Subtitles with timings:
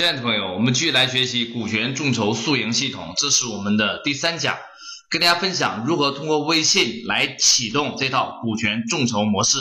[0.00, 4.56] 亲爱的朋友，我们继续来学习股权众筹速赢系统，这是我们的第三讲，
[5.10, 9.58] 跟大家分享如何通过微信来启动这套股权众筹模式。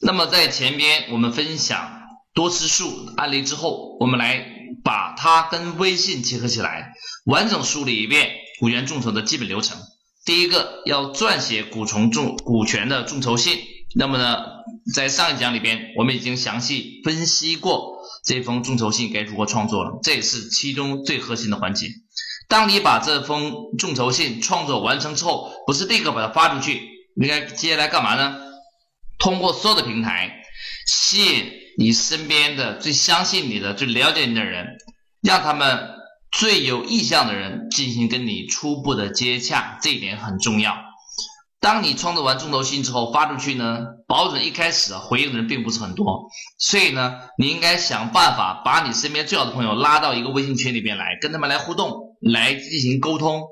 [0.00, 2.00] 那么在前边我们分享
[2.34, 4.44] 多次数案例之后，我们来
[4.82, 6.92] 把它跟微信结合起来，
[7.26, 9.78] 完整梳理一遍股权众筹的基本流程。
[10.24, 13.56] 第一个要撰写股从众股权的众筹信。
[13.94, 14.36] 那么呢，
[14.94, 21.88] 在上一讲里边，我们已经详细分析过这封众筹信该如何创作了，这也是其中最核心的环节。
[22.48, 26.82] 当你把这封众筹信创作完成之后，不是立刻把它发出去，
[27.16, 28.38] 应该接下来干嘛呢？
[29.18, 30.42] 通过所有的平台，
[30.86, 34.66] 吸引你身边的最相信你的、最了解你的人，
[35.22, 35.90] 让他们
[36.32, 40.89] 最有意向的人进行跟你初步的接洽，这一点很重要。
[41.60, 53.42] 当你创作完重头戏之后发出去呢，保准一开始啊回应的人并不是很多，所以呢，你应该想办法把你身边最好的朋友拉到一个微信群里边来，跟他们来互动，来进行沟通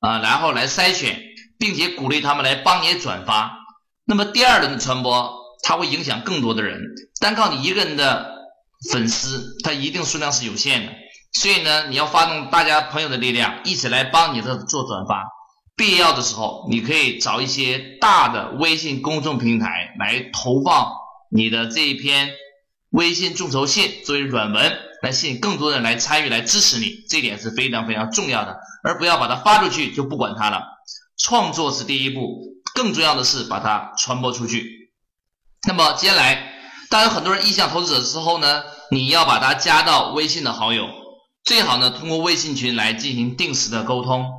[0.00, 1.18] 啊，然后来筛选，
[1.58, 3.52] 并且鼓励他们来帮你转发。
[4.04, 6.82] 那么第二轮的传播，它会影响更多的人，
[7.18, 8.30] 单靠你一个人的
[8.92, 10.92] 粉丝，它一定数量是有限的，
[11.32, 15.24] 所以呢，你要发动大家朋友的力量，一起来帮你的做转发。
[15.76, 20.92] 必要的时候，你可以找一些大的微信公众平台来投放
[21.30, 22.30] 你的这一篇
[22.90, 30.62] 微信众筹信作为软文，来吸引更多人来参与、来支持你，这点是非常非常重要的，而不要把它发出去就不管它了。
[31.16, 32.40] 创作是第一步，
[32.74, 34.92] 更重要的是把它传播出去。
[35.66, 36.52] 那么接下来，
[36.88, 40.86] 当有很多人意向投资者之后呢，你要把它加到微信的好友，
[41.44, 44.30] 最好呢通过微信群来进行定时的沟通。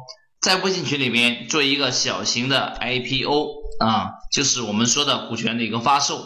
[0.45, 3.47] 在微信群里面做一个小型的 IPO
[3.79, 6.23] 啊，就是我们说的股权的一个发售。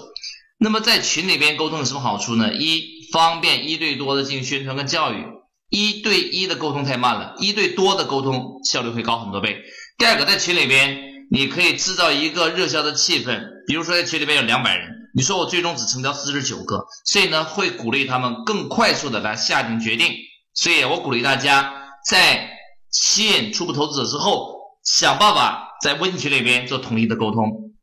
[0.57, 2.53] 那么在群里边沟通有什么好处呢？
[2.53, 5.25] 一方便一对多的进行宣传跟教育，
[5.69, 9.61] 一对一的沟通太慢了，一对多的沟通效率会高很多倍。
[9.97, 10.99] 第二个，在群里边
[11.31, 20.11] 你可以制造一个热销的气氛，比如说在群里边有两百人，你说我最终只成交四十九个，所以呢会鼓励他们更快速的来下定决定。
[20.53, 21.73] 所以我鼓励大家
[22.05, 22.58] 在。
[22.91, 27.73] 吸引初步投资者之后，想办法在微信群里边做统一的沟通。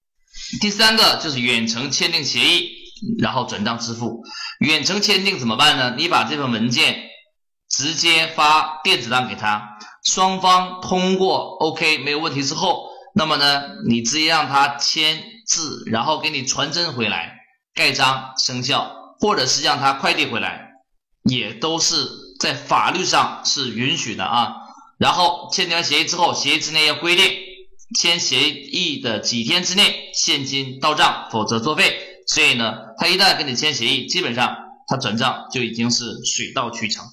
[0.61, 2.71] 第三个就是远程签订协议，
[3.19, 4.23] 然后转账支付。
[4.61, 5.95] 远程签订怎么办呢？
[5.97, 7.05] 你把这份文件
[7.69, 17.39] 直接发电子档给他，双方通过 OK 没有问题之后，那么呢，你直接让他签字，然后给你传真回来，
[17.75, 18.91] 盖章生效，
[19.21, 20.71] 或者是让他快递回来，
[21.25, 22.09] 也都是
[22.41, 24.55] 在法律上是允许的啊。
[24.99, 27.31] 然后签订完协议之后，协议之内要规定，
[27.99, 31.99] 签协议的几天之内现金到账，否则作废。
[32.27, 34.57] 所以呢，他一旦跟你签协议，基本上
[34.89, 37.05] 他转账就已经是水到渠成。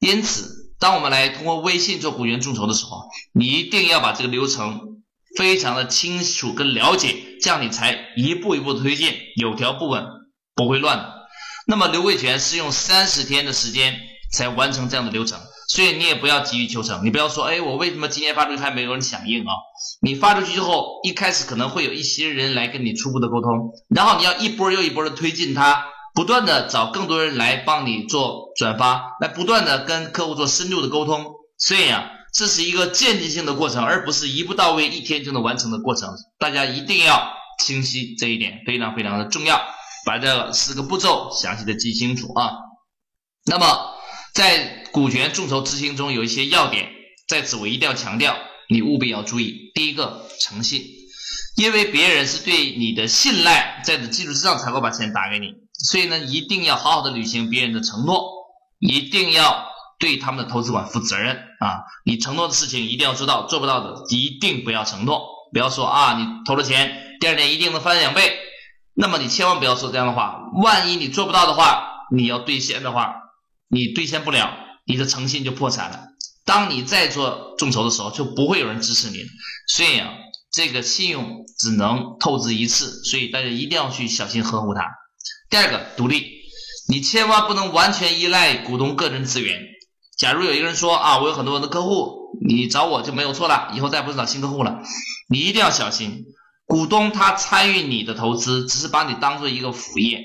[0.00, 3.02] 因此，当我们来通过微信做股权众筹的时候，
[3.32, 5.02] 你一定要把这个流程
[5.36, 10.04] 非常的清楚跟了解，这样你才一步一步推进，有条不紊，
[10.54, 11.08] 不会乱。
[11.66, 14.00] 那么刘贵全是用三十天的时间
[14.32, 15.40] 才完成这样的流程。
[15.72, 19.52] 所以你也不要急于求成，你不要说，哎，我为什么今天发出去还没有人响应啊？
[20.02, 31.24] 你发出去之后，一开始可能会有一些人来跟你初步的沟通，然后你要一波又一波的推进它，不断的找更多人来帮你做转发，来不断的跟客户做深度的沟通。
[31.56, 36.10] 所以啊，这是一个渐进性的过程，而不是一步到位、一天就能完成的过程。
[36.38, 37.32] 大家一定要
[37.64, 39.58] 清晰这一点，非常非常的重要，
[40.04, 42.50] 把这四个步骤详细的记清楚啊。
[43.46, 43.66] 那么
[44.34, 46.90] 在股权众筹执行中有一些要点，
[47.26, 48.36] 在此我一定要强调，
[48.68, 49.72] 你务必要注意。
[49.74, 50.82] 第一个，诚信，
[51.56, 55.54] 因为别人是对你的信赖，在这基础之上才会把钱打给你，
[55.88, 58.22] 所以呢，一定要好好的履行别人的承诺，
[58.80, 59.64] 一定要
[59.98, 61.80] 对他们的投资款负责任啊！
[62.04, 65.22] 你承诺的事情一定要做到，做不到的一定不要承诺，
[65.54, 68.36] 不要说啊，你投了钱，第二年一定能翻两倍，
[68.92, 71.82] 那么你千万不要说这样的话，万一你做不到的话，
[72.14, 73.14] 你要兑现的话，
[73.70, 74.58] 你兑现不了。
[74.84, 76.08] 你的诚信就破产了。
[76.44, 79.28] 当你再做众筹的时候，就不会有人支持你了。
[79.68, 80.10] 所以啊，
[80.52, 84.82] 这个信用只能透支一次，所以大家一定要去小心呵护它。
[85.48, 86.26] 第二个，独立，
[86.88, 89.60] 你千万不能完全依赖股东个人资源。
[90.18, 94.82] 假如有一个人说啊，我有很多的客户，你找我就没有错了，以后再不是找新客户了。
[95.28, 96.24] 你一定要小心，
[96.66, 100.22] 股东他参与你的投资，只是把你当做一个副业，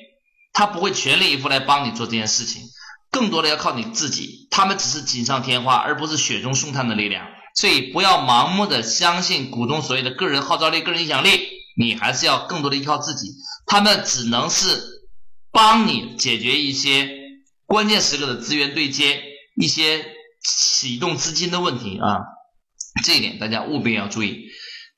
[0.51, 2.63] 他不会全力以赴来帮你做这件事情。
[3.11, 7.27] 更多的要靠你自己，他们只是锦上添花，而不是雪中送炭的力量。
[7.55, 11.29] 所以不要盲目的相信股东所谓的个人号召力、个人影响力，
[11.75, 13.33] 你还是要更多的依靠自己。
[13.65, 14.65] 他们只能是
[15.51, 17.09] 帮你解决一些
[17.65, 19.23] 关键时刻的资源对接，
[19.59, 20.05] 一些
[20.43, 22.19] 启动资金的问题啊，
[23.03, 24.45] 这一点大家务必要注意。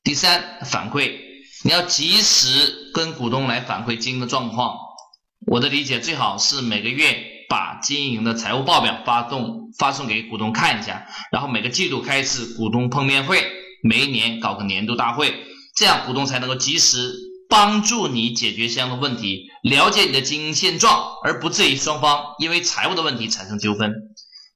[0.02, 1.18] 第三，反馈，
[1.64, 4.76] 你要及时跟股东来反馈经营的状况。
[5.46, 13.44] 我的理解，最好是每个月把经营的财务报表发送发送给股东看一下，然后每个季度开一次股东碰面会，
[13.82, 15.34] 每一年搞个年度大会，
[15.76, 17.28] 这样股东才能够及时。
[17.50, 23.92] 帮助你解决相应的问题，了解你的经营现状，而不至于双方因为财务的问题产生纠纷。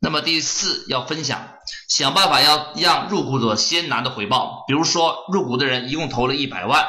[0.00, 1.40] 那么第四要分享，
[1.88, 4.62] 想办法要让入股者先拿到回报。
[4.68, 6.86] 比如说入股的人一共投了一百万，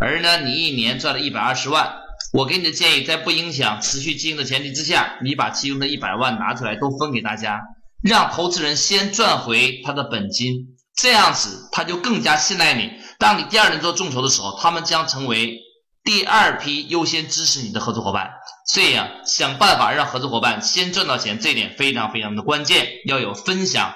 [0.00, 2.00] 而呢你一年赚了一百二十万，
[2.32, 7.60] 我给你的建议，在不影响持续经营的前提之下，你把其中的一百万拿出来都分给大家，
[8.02, 12.90] 让投资人先赚回他的本金，这样子他就更加信赖你。
[13.18, 15.60] 当你第二轮做众筹的时候，他们将成为
[16.02, 18.30] 第二批优先支持你的合作伙伴。
[18.66, 22.88] 所以啊，想办法让合作伙伴先赚到钱，这一点非常非常的关键。
[23.06, 23.94] 要有分享、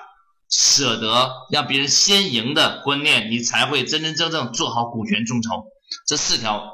[0.48, 5.64] 舍得让别人先赢的观念，你才会真真正正做好股权众筹。
[6.06, 6.70] 这四条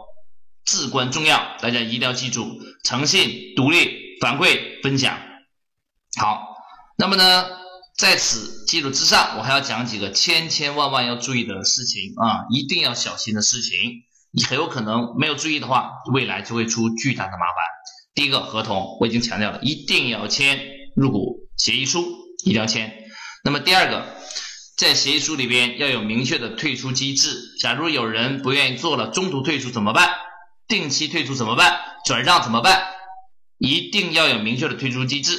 [0.65, 5.19] 至关重要，大家一定要记住：诚信、独立、反馈、分享。
[6.19, 6.57] 好，
[6.97, 7.47] 那么呢？
[7.97, 14.03] 在此基础之上，我还要讲几个千千万万要注意的事情啊，一定要小心的事情。
[14.33, 17.55] 你很有可能没有注意的话，未来就会出巨大的麻烦。
[18.13, 20.59] 第一个合同我已经强调了，一定要签
[20.97, 22.05] 入股协议书，
[22.45, 22.93] 一定要签。
[23.45, 24.05] 那么第二个，
[24.77, 27.39] 在协议书里边要有明确的退出机制。
[27.61, 30.11] 假如有人不愿意做了，中途退出怎么办？
[30.69, 31.79] 定期退出怎么办？
[32.05, 32.83] 转让怎么办？
[33.59, 35.39] 一定要有明确的退出机制。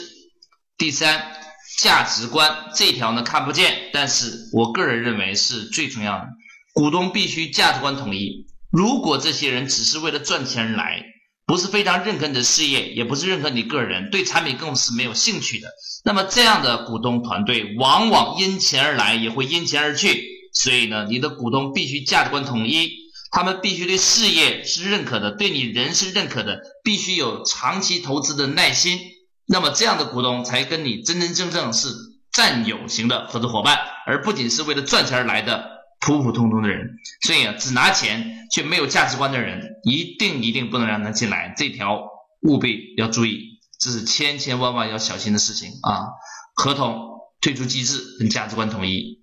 [0.77, 1.31] 第三。
[1.79, 6.27] 价值观这条呢看不见，但是我个人认为是最重要的。
[6.73, 8.45] 股东必须价值观统一。
[8.71, 11.03] 如果这些人只是为了赚钱而来，
[11.45, 15.67] 不是非常认可你的事业，也不是认可你个人，对产品更是没有兴趣的，
[16.05, 20.23] 那么这样的股东团队往往因钱而来，也会因钱而去。
[20.53, 22.89] 所以呢，你的股东必须价值观统一，
[23.35, 28.97] 他们必须对事业是认可的，对你人是认可的，必须有长期投资的耐心。
[29.45, 31.89] 那么这样的股东才跟你真真正正是
[32.31, 33.77] 战友型的合作伙伴，
[34.07, 36.91] 而不仅是为了赚钱而来的普普通通的人。
[37.27, 41.53] 所以啊，只拿钱却没有价值观的人，一定一定不能让他进来。
[41.57, 42.03] 这条
[42.43, 46.07] 务必要注意，这是千千万万要小心的事情啊！
[46.55, 47.01] 合同
[47.41, 49.19] 退出机制跟价值观统一。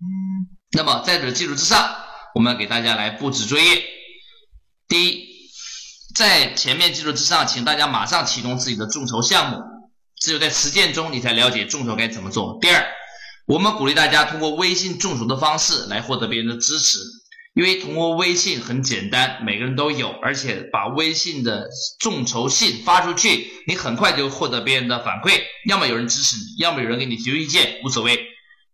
[0.73, 1.95] 那么在这基础之上，
[2.35, 3.83] 我们给大家来布置作业。
[4.93, 5.27] 第一，
[6.15, 9.57] 在前面基础之上，请大家马上启动自己的众筹项目。
[10.21, 12.59] 只有在实践中，你才了解众筹该怎么做。
[12.61, 12.85] 第二，
[13.47, 16.99] 我们鼓励大家通过微信众筹的方式来获得别人的支持，
[17.55, 25.41] 因为通过微信很简单，每个人都有，而且把微信的众筹信发出去，你很快就获得别人的反馈，
[25.71, 28.27] 要么有人支持你，要么有人给你提出意见，无所谓。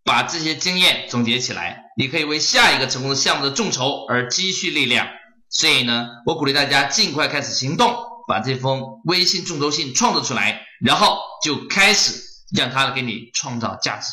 [0.02, 5.06] 把这些经验总结起来，你可以为下一个成功的项目的众筹而积蓄力量。
[5.50, 7.94] 所以呢，我鼓励大家尽快开始行动，
[8.26, 10.64] 把这封微信众筹信创作出来。
[10.80, 12.22] 然后就开始
[12.56, 14.12] 让他给你创造价值。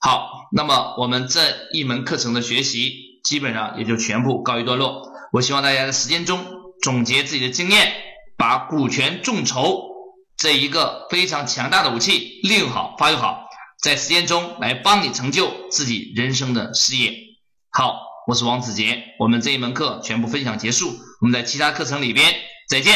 [0.00, 1.40] 好，那么我们这
[1.72, 2.92] 一门课程的学习
[3.24, 5.10] 基本上也就全部告一段落。
[5.32, 6.46] 我希望大家在时间中
[6.80, 7.92] 总结自己的经验，
[8.36, 9.82] 把股权众筹
[10.36, 13.48] 这一个非常强大的武器利用好、发挥好，
[13.82, 17.12] 在实践中来帮你成就自己人生的事业。
[17.70, 22.34] 好，我是王子杰，我们这一门课全部分享结束，我们在其他课程里边
[22.66, 22.94] 再见。